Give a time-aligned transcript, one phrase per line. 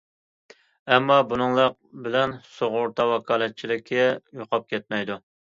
[0.95, 1.75] ئەمما بۇنىڭلىق
[2.07, 5.21] بىلەن سۇغۇرتا ۋاكالەتچىلىكى يوقاپ كەتمەيدۇ.